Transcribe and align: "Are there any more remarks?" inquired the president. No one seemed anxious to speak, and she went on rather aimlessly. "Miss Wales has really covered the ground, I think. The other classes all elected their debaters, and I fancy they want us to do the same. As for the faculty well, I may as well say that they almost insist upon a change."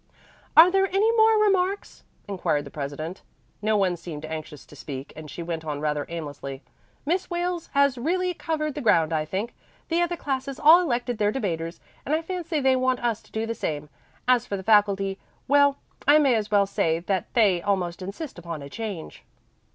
"Are 0.57 0.71
there 0.71 0.87
any 0.87 1.15
more 1.15 1.37
remarks?" 1.39 2.03
inquired 2.27 2.65
the 2.65 2.71
president. 2.71 3.21
No 3.61 3.77
one 3.77 3.95
seemed 3.95 4.25
anxious 4.25 4.65
to 4.65 4.75
speak, 4.75 5.13
and 5.15 5.29
she 5.29 5.43
went 5.43 5.63
on 5.63 5.79
rather 5.79 6.07
aimlessly. 6.09 6.63
"Miss 7.05 7.29
Wales 7.29 7.67
has 7.73 7.99
really 7.99 8.33
covered 8.33 8.73
the 8.73 8.81
ground, 8.81 9.13
I 9.13 9.25
think. 9.25 9.53
The 9.89 10.01
other 10.01 10.15
classes 10.17 10.59
all 10.59 10.81
elected 10.81 11.19
their 11.19 11.31
debaters, 11.31 11.79
and 12.03 12.15
I 12.15 12.23
fancy 12.23 12.59
they 12.59 12.75
want 12.75 12.99
us 13.03 13.21
to 13.21 13.31
do 13.31 13.45
the 13.45 13.53
same. 13.53 13.89
As 14.27 14.47
for 14.47 14.57
the 14.57 14.63
faculty 14.63 15.19
well, 15.47 15.77
I 16.07 16.17
may 16.17 16.33
as 16.33 16.49
well 16.49 16.65
say 16.65 16.97
that 16.97 17.31
they 17.35 17.61
almost 17.61 18.01
insist 18.01 18.39
upon 18.39 18.63
a 18.63 18.71
change." 18.71 19.21